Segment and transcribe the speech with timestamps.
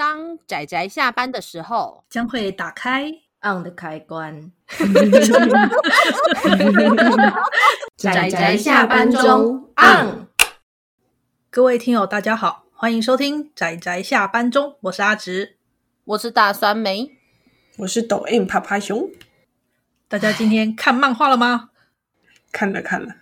[0.00, 3.12] 当仔仔下班的时候，将会打开
[3.42, 4.50] on 的开关。
[7.98, 10.26] 仔仔下班中 on。
[11.50, 15.58] 各位听友，大家好，欢迎收听仔仔下班中，我是阿直，
[16.04, 17.18] 我是大酸梅，
[17.76, 19.10] 我是抖音啪啪熊。
[20.08, 21.68] 大家今天看漫画了吗？
[22.50, 23.16] 看了看了。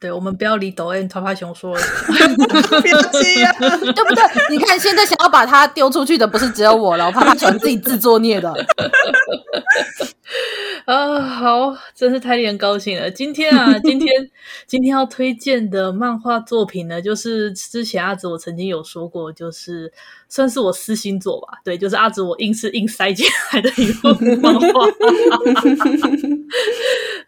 [0.00, 1.82] 对，我们不要理抖 M 趴趴熊说了，
[2.82, 2.90] 别
[3.22, 3.68] 急啊， 对
[4.04, 4.24] 不对？
[4.50, 8.50] 你看，现在想要把它丢出去的不是只有我了，我趴趴熊自己自作孽的。
[10.86, 13.10] 啊，好，真是太令人高兴了。
[13.10, 14.08] 今天啊， 今天
[14.66, 19.92] 今天要推荐的漫画作品呢，就是之前阿紫我曾经有说过，就是
[20.28, 21.58] 算是我私心作吧。
[21.62, 24.08] 对，就是阿紫我硬是硬塞进来的一部
[24.40, 24.86] 漫画。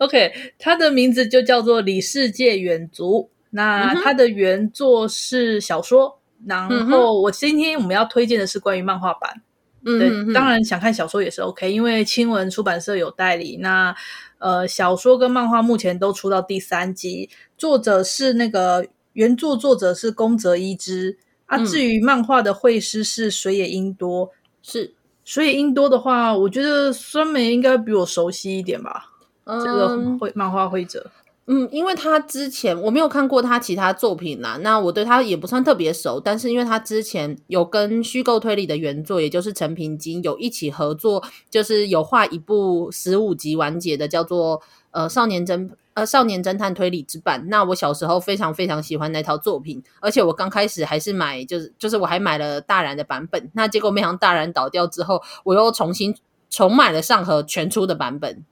[0.03, 3.31] OK，他的名字就叫做《里世界远足》。
[3.51, 9.43] 那他的原作是小说，嗯、然后我今天我们要推荐的是关于漫画版。
[9.85, 13.59] 嗯，对，当然想看小说也是 OK，因为青文出版社有代理。
[13.59, 13.95] 那
[14.39, 21.59] 呃，小说跟漫画目前都出到第三集，作者是那个原作作者是宫泽一之啊。
[21.65, 24.31] 至于漫画的绘师是水野英多，
[24.63, 29.12] 是水野英多的话，我觉得酸梅应该比我熟悉一点吧。
[29.45, 31.11] 嗯，这个绘漫画绘者。
[31.47, 36.21] 嗯，因为他之前我没有看过他其他作品啦，那我对他也不算特别熟。
[36.21, 47.49] 但是因为他之前有跟虚构推理的原作，也就是陈平金有一起合作，就是有画一部十五集完结的，叫做呃少年侦呃少年侦探推理之版。
[47.49, 53.51] 那我小时候非常非常喜欢那套作品，而且我刚开始还是买就是就是我还买了大然的版本。
[53.55, 56.15] 那结果没想到大然倒掉之后，我又重新
[56.49, 58.45] 重买了上河全出的版本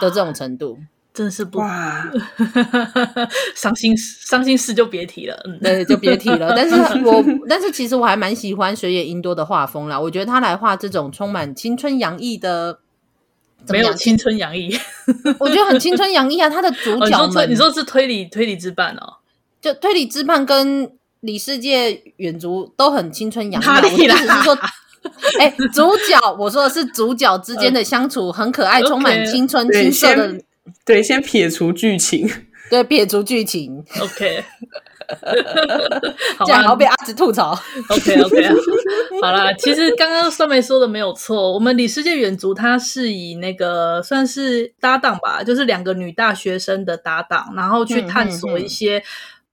[0.00, 0.78] 的这种程度。
[0.80, 2.08] 啊真是不哇，
[3.56, 6.54] 伤心伤心事就别提了，嗯，对，就别提了。
[6.54, 12.78] 但是 我但是其实我还蛮喜欢水野英多的画风啦，我觉得他来画这种充满青春洋溢的，
[13.68, 14.78] 没有青春洋溢，
[15.40, 16.48] 我觉得很青春洋溢啊。
[16.48, 19.14] 他的主角们，哦、你，说你说是推理推理之绊哦，
[19.60, 20.88] 就推理之绊跟
[21.20, 23.66] 里世界远足都很青春洋溢。
[23.66, 24.14] 哪里啦？
[24.14, 24.56] 我只是说，
[25.38, 30.40] 哎，主角，我说的是主角之间的相处很可爱，充满青春青涩的。
[30.84, 32.28] 对，先撇除剧情。
[32.70, 33.82] 对，撇除剧情。
[33.98, 34.44] OK，
[36.44, 37.58] 这样好被阿直吐槽。
[37.88, 38.48] OK，OK，
[39.22, 49.02] 好啦，其实刚刚酸梅说的没有错，我们李世界远足它是以那个算是搭档吧，就是两个女大学生的搭档，然后去探索一些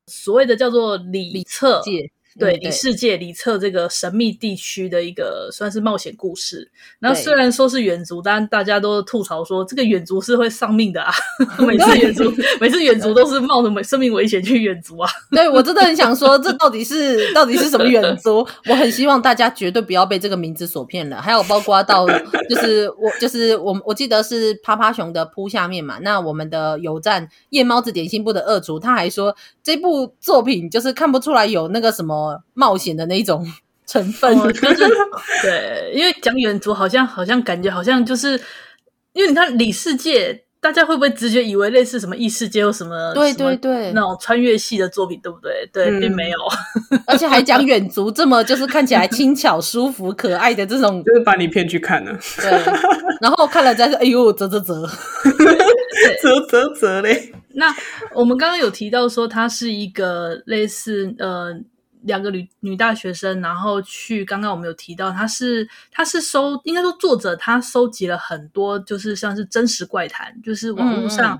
[0.08, 2.12] 所谓的叫做里侧界。
[2.38, 6.70] 对，里世界里侧这个神秘地区的一个算是冒险故事。
[7.00, 11.14] 然后虽然说是远足，但大家都吐槽说这个远足是会丧命的啊！
[11.66, 12.30] 每次远足，
[12.60, 15.10] 每次远足都是冒着生命危险去远足啊！
[15.32, 18.46] 对，我真的很想说，这到底是到底是什么远足？
[18.70, 21.22] 我很希望大家绝对不要被这个名字所骗了。
[21.22, 22.06] 还有包括到
[22.50, 26.00] 就是我就是我我记得是趴趴熊的铺下面嘛。
[26.02, 32.25] 那我们的有站夜猫子点心部的二厨他还说这部作品就是看不出来有那个什么。
[32.54, 33.46] 冒险的那种
[33.86, 34.88] 成分，哦就是，
[35.44, 38.40] 对，因为讲远足好像好像感觉好像就是，
[39.14, 43.14] 因为你看里世界，大家会不会直觉以为类似什么异世界或什么？
[43.14, 45.70] 对对对，那种穿越系的作品，对不对？
[45.72, 46.38] 对，嗯、并没有，
[47.06, 52.12] 而且还讲远足，这么就是看起来轻巧、舒服、可爱的这种，就是把你骗去看了。
[52.38, 52.50] 对，
[53.22, 54.88] 然后看了再说，哎呦，啧啧啧，
[56.24, 57.32] 啧啧啧嘞。
[57.54, 57.68] 那
[58.16, 61.54] 我们刚刚有提到说，它是一个类似呃。
[62.06, 71.40] 两个女女大学生，然后去刚刚我们有提到，她是她是收，应该说作者他收集了很多，就是像是真实怪谈，就是网络上，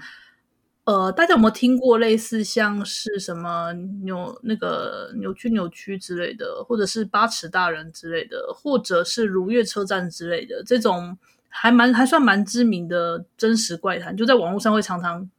[0.86, 3.72] 嗯、呃，大家有没有听过类似像是什么
[4.04, 15.30] 扭那个扭曲扭曲之类的，或者是八尺大人之类的，或者是如月车站之类的这种还蛮还算蛮知名的真实怪谈，就在网络上会常常。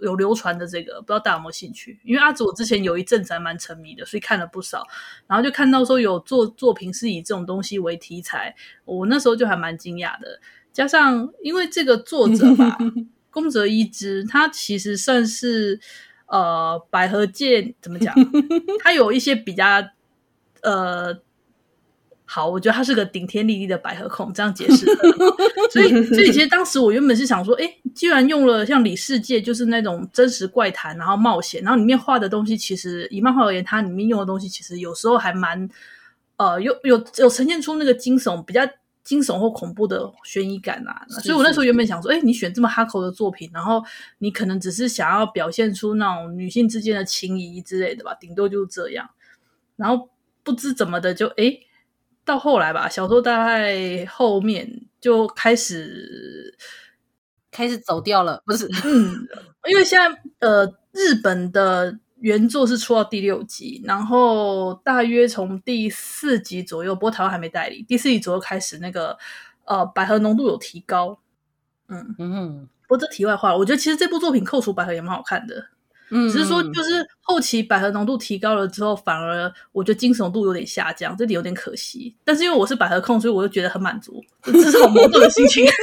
[0.00, 1.98] 有流传的这个，不知道大家有没有兴趣？
[2.04, 4.86] 因为阿祖我之前有一阵子还蛮沉迷的，所以看了不少。
[5.26, 10.40] 然后就看到说有作作品是以这种东西为题材，我那时候就还蛮惊讶的。
[10.72, 12.76] 加上因为这个作者吧，
[13.30, 15.80] 宫泽一之，他其实算是
[16.26, 18.14] 呃百合界怎么讲？
[18.82, 19.64] 他有一些比较
[20.62, 21.25] 呃。
[22.28, 24.84] 好，我觉得他是个顶天立地的百合控，这样解释。
[25.70, 35.68] 所以， 所以其实当时我原本是想说，哎，既然用了像里世界，就是那种真实怪谈，然后冒险，然后里面画的东西，其实以漫画而言，它里面用的东西其实有时候还蛮，
[36.36, 38.62] 呃，有有有呈现出那个惊悚、比较
[39.04, 41.06] 惊悚或恐怖的悬疑感啊。
[41.22, 43.80] 所以我那时候原本想说，哎，你选这么哈口的作品，然后
[44.18, 49.08] 你可能只是想要表现出那种女性之间的情谊之类的吧，顶多就是这样。
[49.76, 50.08] 然后
[50.42, 51.60] 不知怎么的就诶。
[52.26, 56.58] 到后来吧，小说大概后面就开始
[57.52, 58.68] 开始走掉了，不是？
[58.84, 59.26] 嗯，
[59.68, 69.16] 因为现在呃，日本的原作是出到第六集，然后大约从第四集左右，不过台湾还没代理，第四集左右开始那个
[69.64, 71.20] 呃，百合浓度有提高。
[71.88, 75.68] 嗯嗯，不过这题外话，我觉得其实这部作品扣除百合也蛮好看的。
[76.10, 82.14] 嗯，只是说，就是后期百合浓度提高了之后，反而我觉得精神度有点下降，这点有点可惜。
[82.24, 85.66] 但是因为我是百合控，所以我就觉得很满足，这是好矛盾的心情。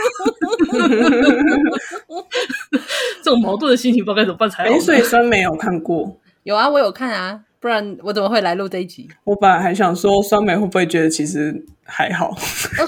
[3.22, 4.80] 这种矛盾的心情不知道该怎么办才好。
[4.80, 6.18] 所以酸梅有看过？
[6.44, 7.42] 有啊，我有看啊。
[7.64, 9.08] 不然我怎么会来录这一集？
[9.24, 12.36] 我本来还想说，酸梅会不会觉得其实还好？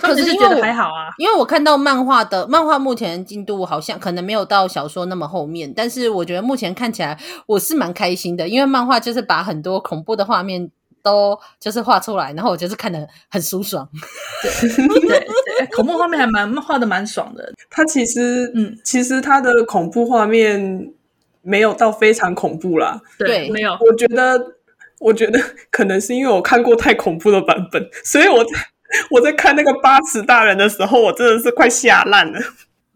[0.01, 10.69] 可是觉得还好啊，因为我看到漫画的漫画目前进度好像可能没有到小说那么后面，但是我觉得目前看起来我是蛮开心的，因为漫画就是把很多恐怖的画面
[11.01, 13.87] 都就是画出来，然后我就是看的很舒爽。
[14.43, 15.27] 对对对，
[15.73, 17.49] 恐怖画面还蛮画的蛮爽的。
[17.69, 20.91] 它其实嗯，其实它的恐怖画面
[21.41, 22.99] 没有到非常恐怖啦。
[23.17, 24.51] 对，没有，我觉得。
[25.05, 28.51] 我觉得 可能是因为我看过太恐怖的版本，所以我在
[29.11, 32.39] 我在看那个八尺大人的时候，我真的是快吓烂了。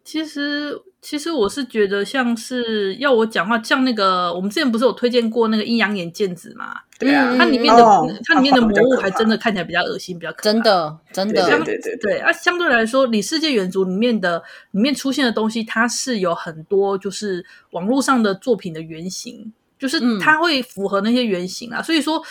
[0.04, 6.74] 其实，其实我是觉得像是要我讲话，像那个我们之前不是有推荐过那个阴阳眼剑子嘛？
[6.98, 10.44] 对啊，它里面的、哦、它里面的魔物还真的看起来比较恶心，比较可怕。
[10.44, 11.46] 真的真的。
[11.46, 14.42] 对对对对，对啊，相对来说，《里世界远足》里面的
[14.72, 19.54] 里面出现的东西，它是有很多就是网络上的作品的原型。
[19.80, 22.22] 就是它会符合那些原型啊，嗯、所以说，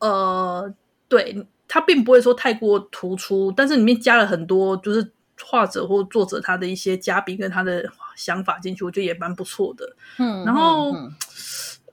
[0.00, 0.74] 呃，
[1.06, 5.12] 对，它并不会说太过突出，但是里面加了很多，就是
[5.42, 7.84] 画者或作者他的一些嘉宾跟他的
[8.16, 9.94] 想法进去，我觉得也蛮不错的。
[10.18, 10.90] 嗯，然后，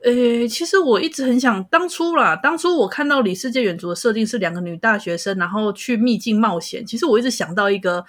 [0.02, 8.06] 呃、嗯欸，其实我一直很想，当初啦，当初我看到《李世界远足》的设定是两个女大学生，然后去秘境冒险，其实我一直想到一个。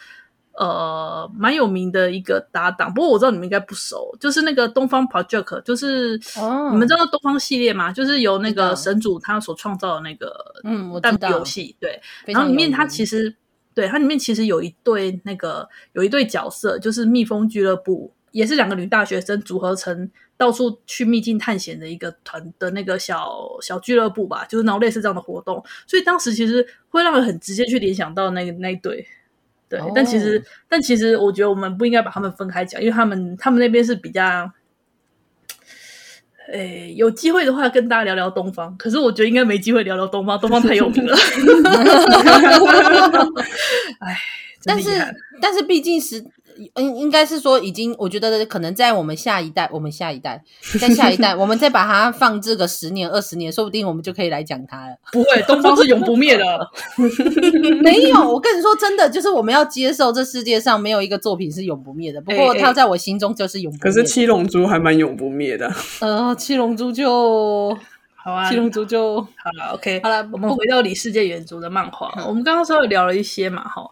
[0.58, 7.93] 呃，蛮有名的一个搭档，不过我知道你们应该不熟，就是那个东方 Project，就是、哦、你们知道东方系列吗？
[7.93, 13.37] 就是由那个神主他所创造的那个嗯弹幕游戏，对，然后里面它其实
[13.75, 23.31] 对它里面其实有一对那个有一对角色，就是蜜蜂俱乐部，也是两个女大学生组合成到处去秘境探险的一个团的那个小
[23.61, 29.06] 小俱乐部吧，就是然后类似这样的活动，所以当时其实会让人很直接去联想到那个那一对。
[29.69, 30.45] 对，但其实，oh.
[30.69, 34.51] 但其实，我觉得我们不应该把他们分开讲，因为他们，他们那边是比较，
[36.53, 41.17] 诶，有机会的话跟大家聊聊东方，可是我觉得应该没机会聊聊东方，东方太有名了。
[44.01, 44.17] 哎，
[44.65, 44.91] 但是，
[45.41, 46.25] 但是毕竟是。
[46.75, 50.43] 应应该是说，已经我觉得可能在我们下一代，我们下一代，
[50.81, 54.97] 在下一代， 我们再把它放置个十年、二十年，说不定我们就可以来讲它了。
[55.12, 56.44] 不会，东方是永不灭的。
[57.82, 62.20] 没有，我跟你说真的，就是我们要接受这世界上没有一个作品是永不灭的。
[62.20, 63.81] 不过它在我心中就是永不灭。
[63.82, 65.70] 可是七龙珠还蛮永不灭的。
[66.00, 67.76] 呃，七龙珠就
[68.14, 69.75] 好啊，七龙珠就好了。
[69.75, 72.12] OK，好了，我们回到李世界远足的漫画。
[72.26, 73.82] 我们刚刚稍微聊了一些嘛，哈。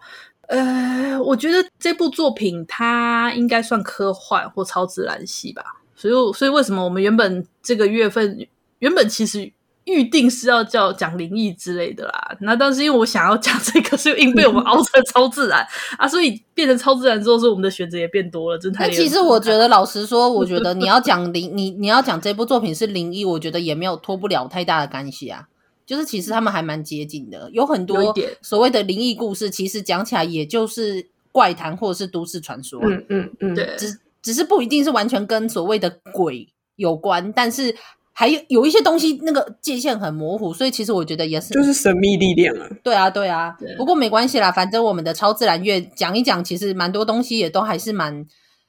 [0.49, 5.63] 呃，我觉得这部作品它应该算科幻或超自然系吧，
[5.95, 8.47] 所以所以为什么我们原本这个月份
[8.79, 9.51] 原本其实
[9.85, 15.67] 预定是要叫讲灵异之类的啦，那但是因为我想要讲这个，所以硬被我们熬成超自然
[15.99, 18.89] 啊，所以变成超自然之后，是我们的选择也变多了，真太。
[18.89, 25.49] 其实我觉得，老实说，我觉得你要讲灵，你你要讲这部作品是灵异，我觉得也没有脱不了太大的干系啊。
[25.87, 32.81] 就是其实他们还蛮接近的，有很多所谓的灵异故事，其实讲起来也就是怪谈或者是都市传说。
[32.83, 37.75] 嗯嗯嗯，对，只只是不一定是完全跟所谓的鬼有关，但是
[38.13, 42.69] 还有有一些东西那个界限很模糊，所以其实我觉得也是就是神秘力量啊。
[42.83, 43.57] 对啊，对啊。
[43.59, 48.27] 对，不过没关系啦，反正我们的超自然乐讲一讲，其实蛮多东西也都还是蛮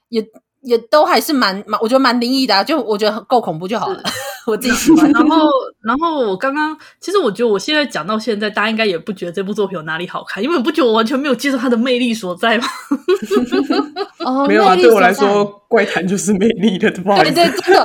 [0.09, 0.25] 也。
[0.65, 4.03] 也都还是蛮蛮，我觉得蛮灵异的啊，就我觉得够恐怖就好了，
[4.47, 5.09] 我自己喜欢。
[5.13, 5.47] 然后，
[5.81, 12.65] 然后我刚刚其实我觉得我现在讲到现在，大家应该也不觉得这部作品有哪里好看，因为你不觉得我完全没有接受它的魅力所在吗？
[14.25, 17.83] 哦，没有啊，对我来说，怪谈就是魅力的，不好意思，对对，真的，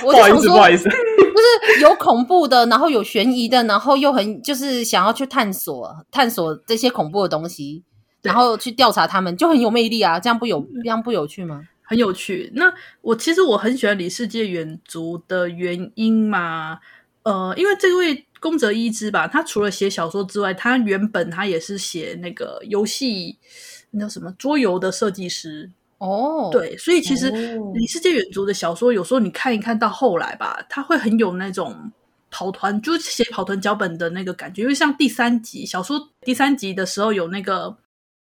[0.00, 7.84] 不好意思，不好意思，就是有恐怖的，然后有悬疑的，然后又很就是想要去探索探索这些恐怖的东西，
[8.22, 11.60] 然后去调查他们，就很有魅力啊，这样不有这样不有趣吗？
[11.92, 12.50] 很有趣。
[12.54, 12.72] 那
[13.02, 16.78] 我其实我很喜欢《李世界远足》的原因嘛，
[17.22, 23.36] 呃，因为这位宫泽一之吧，他除了写小说之外，他原本他也是写那个游戏，
[23.90, 26.48] 那叫什么桌游的设计师哦。
[26.50, 27.30] 对，所以其实
[27.74, 31.92] 《李世界远足》的小说有时候你看一看到后来吧，他会很有那种
[32.30, 34.62] 跑团，就是写跑团脚本的那个感觉。
[34.62, 37.76] 因为像第三集小说第三集的时候，有那个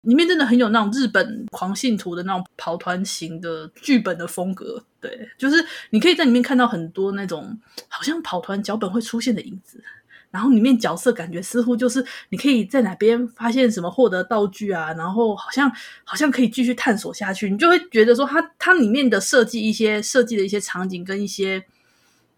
[0.01, 4.83] 里面真的很有那种日本狂信徒的那种跑团型的剧本的风格。
[5.01, 9.83] 对，就是你可以在里面看到很多那种好像跑团脚本会出现的影子。
[10.31, 15.71] 然后里面角色感觉似乎就是你可以在哪边发现什么获得道具啊，然后好像
[16.03, 21.65] 好像可以继续探索下去，你就会觉得说它它里面的设计一些设计的一些场景跟一些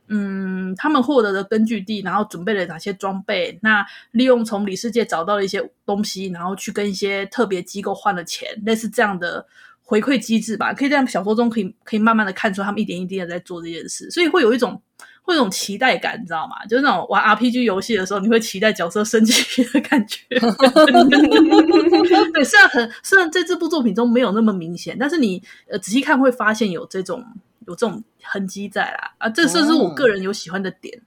[0.08, 9.46] 嗯他们获得的根据地，然后准备了哪些装备，那利用从里世界找到了一些东西，然后去跟一些特别机构换了钱，类似这样的
[9.84, 14.82] 回馈机制吧，可以在小说中可以可以慢慢的看出他们一点一滴的在做这件事，所以会有一种。
[15.24, 16.66] 会有一种期待感，你知道吗？
[16.66, 20.18] 就是那种玩 RPG 游戏的时候，你会期待角色升级的感觉。
[22.34, 27.24] 对，虽然很虽然在这部作品中没有那么明显，但是你呃仔细看会发现有这种
[27.68, 29.14] 有这种痕迹在啦。
[29.18, 30.98] 啊，这是是我个人有喜欢的点。
[30.98, 31.06] 嗯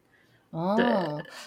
[0.55, 0.87] 哦，对，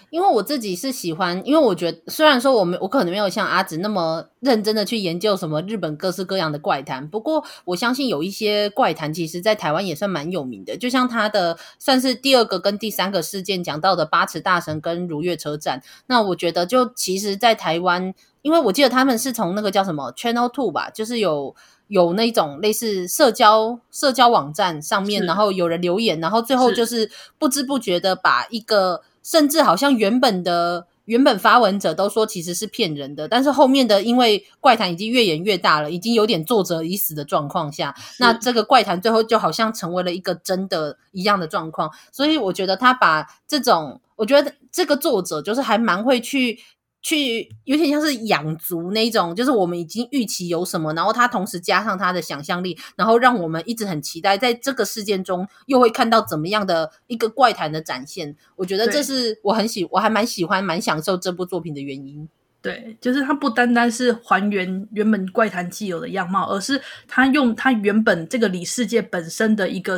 [0.10, 18.14] 因为我自己是喜欢，因为我觉得虽然说我没我可能没有像阿紫那么认真的去研究什么日本各式各样的怪谈，不过我相信有一些怪谈其实在台湾也算蛮有名的，就像他的算是第二个跟第三个事件讲到的八尺大神跟如月车站，那我觉得就其实，在台湾，
[18.48, 21.54] 因为我记得他们是从那个叫什么 Channel Two 吧，就是有。
[21.90, 46.60] 有那种类似社交社交网站上面，然后有人留言，然后最后就是不知不觉的把一个甚至好像原本的原本发文者都说其实是骗人的，但是后面的因为怪谈已经越演越大了，已经有点作者已死的状况下，那这个怪谈最后就好像成为了一个真的一样的状况，所以我觉得他把这种，我觉得这个作者就是还蛮会去。
[47.02, 58.36] 去有点像是养足那种，就是我们已经预期有什么，然后他同时加上他的想象力，然后让我们一直很期待，在这个事件中又会看到怎么样的一个怪谈的展现。
[58.56, 62.28] 我觉得这是我很喜，我还蛮喜欢、蛮享受这部作品的原因。
[62.62, 69.98] 对，就是它不单单是还原原本怪谈既有的样貌，而是他用他原本这个里世界本身的一个。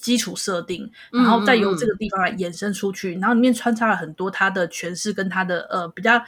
[0.00, 6.20] 基础设定，然后再由这个地方来延伸出去，嗯嗯嗯，然后里面穿插了很多他的诠释跟他的呃比较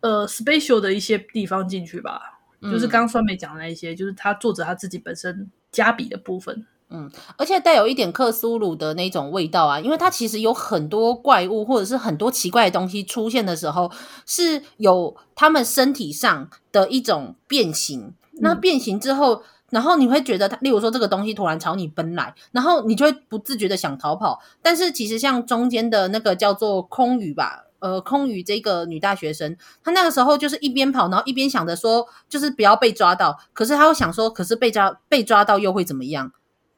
[0.00, 13.90] 呃 special 的一些地方进去吧，嗯、就是刚刚酸梅讲的那一些，就是他作者他自己本身加笔的部分，嗯，而且带有一点克苏鲁的那种味道啊，因为它其实有很多怪物或者是很多奇怪的东西出现的时候，
[14.26, 19.42] 是有他们身体上的一种变形，那变形之后。
[19.68, 24.40] 嗯然后你会觉得，例如说这个东西突然朝你奔来，然后你就会不自觉的想逃跑。
[24.62, 33.38] 但是其实像中间的那个叫做空鱼吧，呃，空鱼这个女大学生，她那个时候就是一边跑，然后一边想着说，就是不要被抓到。
[33.52, 36.30] 可是她又想说，可是被抓被抓到又会怎么样？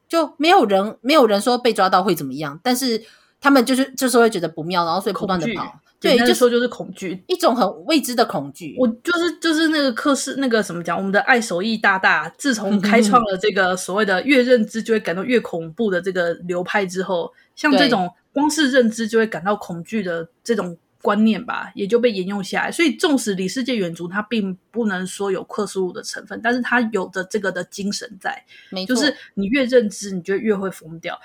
[0.07, 3.03] 就没有人没有人说被抓到会怎么样，但是
[3.39, 5.79] 他们就是就是会觉得不妙，然后所以不断的跑。
[5.99, 8.75] 对，就说就是恐惧，一种很未知的恐惧。
[8.79, 22.71] 我就是就是那个克氏那个什么讲，我们的爱手艺大大，自从开创了这个所谓的越认知就会感到越恐怖的这个流派之后，像这种光是认知就会感到恐惧的这种观念吧，也就被沿用下来。
[22.71, 31.19] 所以，纵使里世界远足它并不能说有克苏鲁的成分，但是它有着这个的精神在，没错，就是你越认知，你就越会疯掉。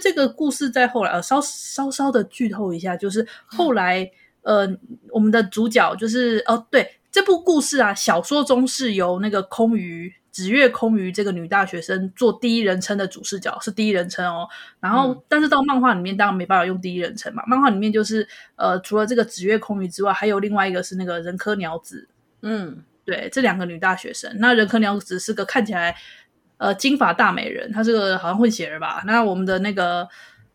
[0.00, 4.10] 这个故事在后来，呃，稍稍稍的剧透一下，就是后来，
[4.42, 4.68] 呃，
[5.10, 10.12] 我们的主角就是，哦，对，这部故事啊，小说中是由那个空余。
[10.30, 14.46] 紫月空余这个女大学生做第一人称的主视角，是第一人称哦。
[14.78, 22.06] 然后，嗯、但是到漫画里面当然没办法用第一人称嘛，漫画里面就是，呃，除了这个紫月空余之外，还有另外一个是那个人科鸟子，
[22.42, 25.96] 嗯，对，这两个女大学生，那人科鸟子是个看起来。
[26.58, 29.02] 呃，金发大美人，她是个好像混血儿吧？
[29.06, 30.06] 那我们的那个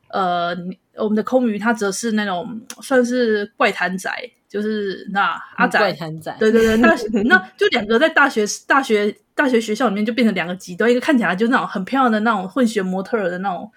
[0.09, 0.55] 呃，
[0.95, 4.11] 我们的空鱼，他则是那种算是怪谈仔，
[4.47, 6.95] 就是那阿仔，怪谈仔，对对对，那
[7.25, 13.71] 那就两个在大学大学大学学校里面就变成两个极端，一个看起来就是那种很漂亮的那种混血模特儿的那种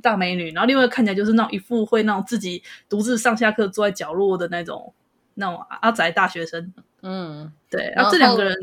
[0.00, 4.94] 大美女，然后另外看起来就是那种一副会那种自己独自上下课坐在角落的那种
[5.34, 6.72] 那种阿仔大学生。
[7.02, 8.54] 嗯，对，然后这两个人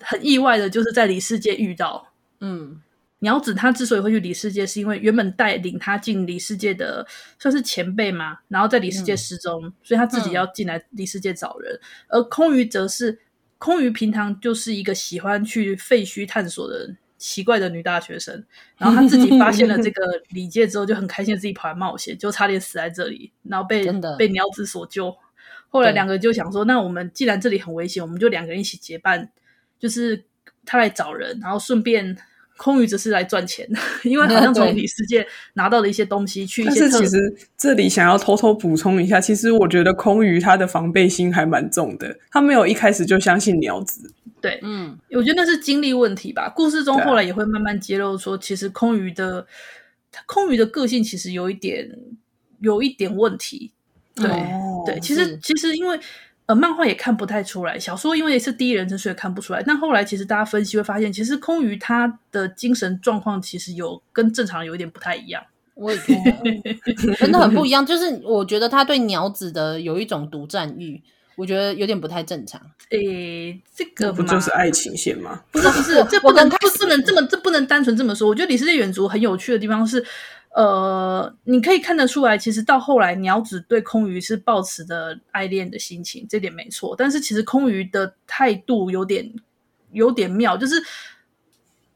[0.00, 2.07] 很意外的就是在里世界遇到。
[2.40, 2.80] 嗯，
[3.20, 7.06] 鸟子他之所以会去离世界，是因为原本带领他进离世界的
[7.38, 11.74] 算是前辈嘛，然后在离世界失踪，嗯、所以他自己要进来离世界找人。
[11.74, 13.18] 嗯、而空余则是
[13.58, 18.44] 空余，平常就是一个喜欢去废墟探索的奇怪的女大学生，
[18.76, 23.84] 然后他自己发现了这个 里界之后，就很开心自己跑来冒险，就差点死在这里，然后被
[24.16, 25.12] 被鸟子所救。
[25.70, 29.30] 后来两个就想说，那我们既然这里很危险，我们就两个人一起结伴，
[29.78, 30.24] 就是
[30.68, 32.16] 他来找人，然后顺便。
[32.60, 33.64] 空余只是来赚钱，
[34.02, 36.80] 因为好像从 李世界拿到的一些东西去一些。
[36.80, 44.12] 但是其实这里想要偷偷补充一下，其实我觉得空余他的防备心还蛮重的，他没有一开始就相信鸟子。
[44.40, 46.48] 对，嗯，我觉得那是经历问题吧。
[46.48, 49.46] 故事中后来也会慢慢揭露说，其实空余的
[50.26, 51.88] 空余的个性其实有一点
[52.58, 53.70] 有一点问题。
[54.16, 55.96] 对、哦、对，其实其实因为。
[56.48, 59.62] 呃，漫画也看不太出来，小说因为是第一人称，所以看不出来。
[59.62, 65.42] 但后来其实大家分析会发现，其实空余他的精神状况其实有跟正常有一点不太一样。
[65.74, 71.02] 我也觉得 真的很不一样，就是我觉得他对鸟子的有一种独占欲，
[71.36, 72.58] 我觉得有点不太正常。
[72.92, 75.42] 诶，这个不就是爱情线吗？
[75.52, 78.26] 不是不是， 这不能不不能这么这不能单纯这么说。
[78.26, 80.02] 我觉得《李世界远足》很有趣的地方是。
[80.50, 86.94] 呃，你可以看得出来，其实到后来鸟子对空鱼是抱持的爱恋的心情，这点没错。
[86.96, 89.32] 但是其实空鱼的态度有点
[89.92, 90.82] 有点妙，就是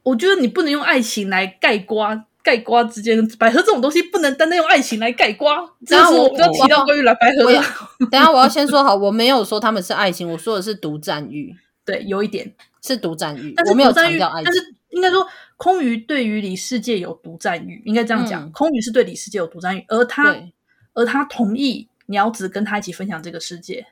[0.02, 2.26] 我觉得你不能用爱情来盖瓜。
[2.44, 5.64] 盖瓜之间百合这种东西，不能单单用爱情来盖瓜。
[5.86, 7.62] 这是我刚提到关于来百合的。
[8.10, 11.54] 等下我要先说好，我没有说他们是爱情，我说的是独占欲。
[11.84, 15.24] 对，有一点是独占欲，但是我没有强调爱情，但是应该说。
[15.61, 18.45] 空余对于李世界有独占欲，应该这样讲。
[18.45, 20.53] 嗯、空余是对李世界有独占欲，而他对
[20.93, 23.85] 而他同意鸟子跟他一起分享这个世界，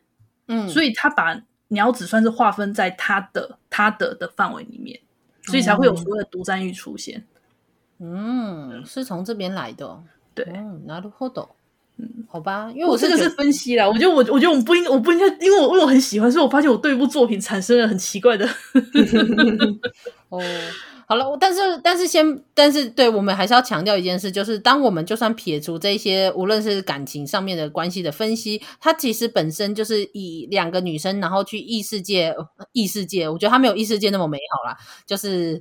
[0.47, 4.99] 嗯，所以他把鸟子算是划分在他的他的的范围里面，
[5.43, 7.23] 所以才会有所谓的独占欲出现。
[7.99, 10.45] 嗯，是从这边来的，对，
[10.85, 11.49] なるほど，
[11.97, 18.47] 嗯，好吧，因为我这个是分析啦，我觉得我我觉得我不应我不应该，因为我因为我很喜欢，所以我发现我对一部作品产生了很奇怪的，
[20.29, 20.41] 哦。
[21.10, 32.32] 好了，但是但是先，但是对我们还是要强调一件事，就是当我们就算撇除这些，无论是感情上面的关系的分析，它其实本身就是以两个女生，然后去异世界，
[32.70, 35.60] 异世界，我觉得它没有异世界那么美好啦，就是。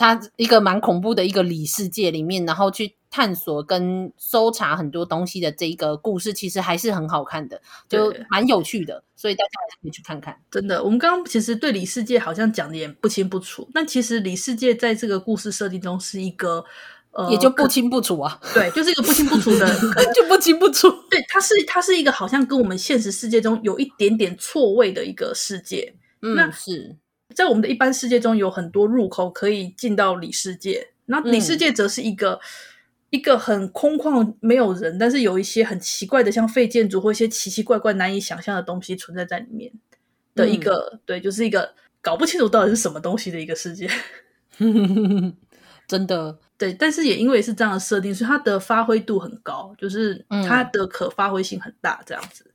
[0.00, 10.34] 他一个蛮恐怖的一个里世界里面，然后去探索跟搜查很多东西的这一个故事，其实还是很好看的，就蛮有趣的，所以大家还是可以去看看。
[10.50, 16.64] 真的，我们刚刚其实对里世界好像讲的也不清不楚，但其实里世界在这个故事设定中是一个
[17.10, 19.68] 呃，也就不清不楚啊，对，就是一个不清不楚的，
[20.16, 20.88] 就不清不楚。
[21.10, 25.94] 对，它是它是一个好像跟我们现实世界中有一点点错位的一个世界。
[26.22, 26.96] 嗯，那是。
[27.34, 30.88] 在我们的一般世界中，有很多入口可以进到里世界。
[31.06, 32.40] 那里世界则是一个、嗯、
[33.10, 39.72] 一个很空旷、没有人，但是有一些很奇怪的，像废建筑或一些奇奇怪怪、难以想象的东西存在在里面
[40.34, 43.88] 的一个，嗯、对，就是一个搞不清楚到底是什么东西的一个世界。
[45.88, 52.49] 真的，对，但是也因为是这样的设定，所以它的发挥度很高，就是它的可发挥性很大，这样子。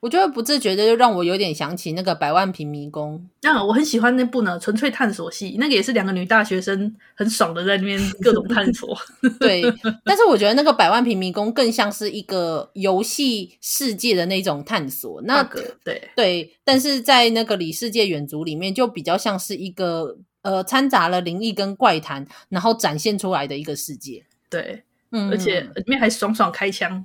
[0.00, 3.18] 我就会不自觉的就让我有点想起那个《百万平迷宫》。
[3.42, 8.96] 那我很喜欢那部呢，纯粹探索系，那个也是两个女大学生很爽的在那边各种探索。
[9.40, 9.62] 对，
[10.04, 15.20] 但是我觉得那个《百万平迷宫》更像是一个游戏世界的那种探索。
[15.22, 24.24] 那个对对，但是在那个里世界远足里面，就比较像是一个呃掺杂了灵异跟怪谈，然后展现出来的一个世界。
[24.50, 24.82] 对。
[25.12, 27.04] 嗯，而且里面还爽爽开枪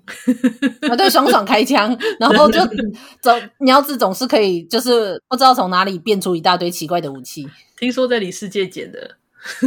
[0.89, 0.95] 啊！
[0.95, 2.59] 对，爽爽开枪，然后就
[3.21, 7.47] 总鸟子总是可以，就是不知道从哪里变出一大堆奇怪的武器。
[7.77, 9.11] 听说在里世界捡的，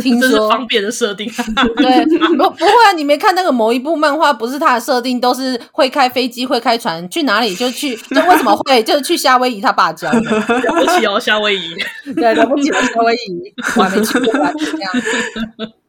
[0.03, 1.31] 听说是方便的设定。
[1.77, 2.05] 对，
[2.37, 2.93] 不不会啊！
[2.97, 7.97] 你没看那个某一部漫画，不是它的设定都是会开飞机、会开船，去哪里就去。
[7.97, 8.83] 就为什么会？
[8.83, 10.21] 就是去夏威夷他爸教的。
[10.21, 11.75] 了不起哦，夏威夷！
[12.15, 13.55] 对，了不起哦，夏威夷！
[13.77, 14.93] 我还没去过，这样。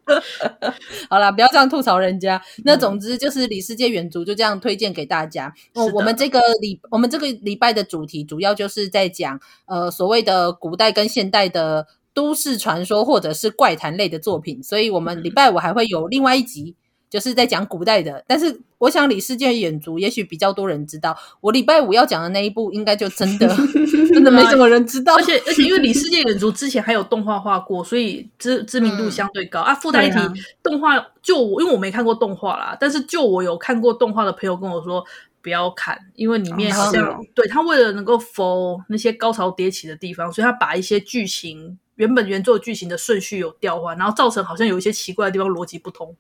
[1.10, 2.42] 好啦，不要这样吐槽人家。
[2.64, 5.54] 那总之就是李世界远足就这样推荐给大家。
[5.74, 16.76] 哦，我们这个礼我们这个礼拜的主题主要就是在讲呃所谓的古代跟现代的都市传说或者是怪谈类的作品，所以我们礼拜五还会有另外一集。
[17.10, 21.16] 就是在讲古代的，但是我想李世界远足也许比较多人知道。
[21.40, 23.48] 我礼拜五要讲的那一部，应该就真的
[24.14, 25.16] 真的没什么人知道。
[25.16, 29.76] 而且而且，因为李世界远足之前还有动画化过，所以知知名度相对高、嗯、啊。
[29.76, 30.18] 附带一提，
[30.62, 35.04] 动画就我因为我没看过动画啦，但是就我有看过动画的朋友跟我说
[35.42, 46.14] 不要看，因为里面好像、哦、对他为了能够 for 那些高潮迭起的地方，所以他把一些剧情原本原作剧情的顺序有调换，然后造成好像有一些奇怪的地方逻辑不通。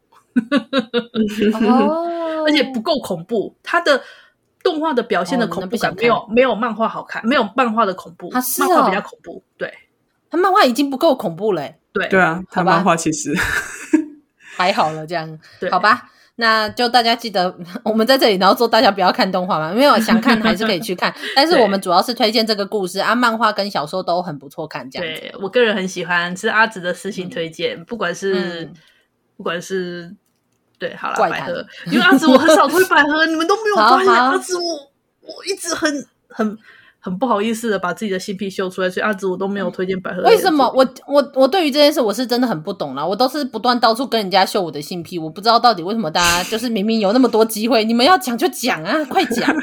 [1.67, 4.01] 哦， 而且不够恐怖，它的
[4.63, 9.43] 动画的表现的恐怖感没有没有漫画好看，没有漫画的恐怖，啊是漫画比较恐怖。
[9.57, 9.73] 对，
[10.29, 11.61] 它漫画已经不够恐怖了。
[11.93, 12.07] 对。
[12.09, 13.33] 对啊，它漫画其实。
[14.57, 15.39] 还好了，这样。
[15.59, 16.11] 对，好吧。
[16.37, 25.15] 那就大家记得 我们在这里，然后说大家不要看动画嘛，没有想看还是可以去看，但是我们主要是推荐这个故事啊，漫画跟小说都很不错看，这样。
[25.15, 25.21] 子。
[25.21, 28.73] 对，我个人很喜欢，是阿紫的私信推荐，嗯、不管是、嗯、
[29.37, 30.13] 不管是
[30.77, 34.63] 对，好了，百合，因为阿紫我很少推百合，你们都没有 发现阿紫我
[35.21, 36.57] 我一直很很。
[37.05, 40.23] 很不好意思的把自己的性癖秀出来，所以阿紫我都没有推荐百合。
[40.23, 40.67] 为什么？
[40.75, 49.55] 我我我对于这件事我是真的很不懂啦，我都是不断到处跟人家秀我的性癖，我不知道到底为什么大家就是明明有那么多机会，你们要讲就讲啊，快讲！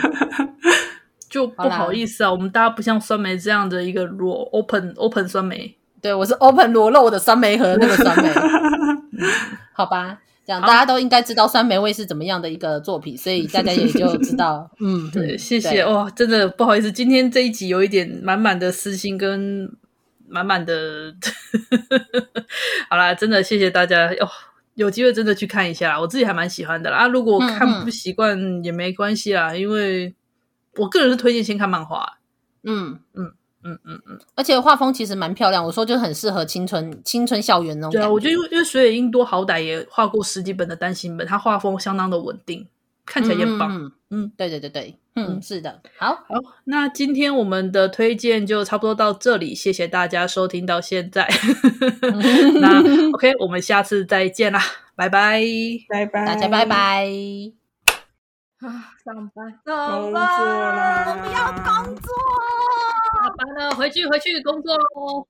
[1.29, 8.29] 就不好意思啊，我们大家不像酸梅这样的一个裸 open open 酸梅，对，我是 open 裸露的酸梅和那个酸梅，
[9.19, 9.29] 嗯、
[9.73, 10.19] 好吧。
[10.61, 14.71] 这样大家都应该知道酸梅味是怎么样的一个作品，所以大家也就知道。
[14.81, 19.71] 嗯，对，谢谢哇，真的不好意思，今天这一集有一点满满的私心跟
[20.29, 21.15] 满满的。
[22.91, 24.29] 好啦，真的谢谢大家哟，
[24.75, 26.99] 有机会真的去看一下，我自己还蛮喜欢的啦。
[26.99, 30.15] 啊，如果看不习惯也没关系啦，嗯嗯，因为
[30.77, 32.19] 我个人是推荐先看漫画。
[32.65, 33.33] 嗯嗯。
[33.65, 37.93] 嗯嗯嗯，而且画风其实蛮漂亮，我说就很适合青春青春校园那种。
[37.93, 42.67] 对啊，我觉得因为因为水野英多好歹也画过十几本的单行本，他画风相当的稳定，
[43.07, 43.71] 看起来也棒。
[43.73, 46.15] 嗯，嗯，嗯，对对对对，嗯，是的，好。
[46.15, 46.25] 好，
[46.65, 51.29] 那今天我们的推荐就差不多到这里，谢谢大家收听到现在。
[52.61, 54.61] 那 OK，我们下次再见啦，
[54.97, 55.41] 拜拜。
[55.89, 57.07] 拜拜，大家拜拜。
[58.61, 62.13] 啊，上班，上班，我不要工作。
[63.43, 65.27] 下班了，回去回去工作喽。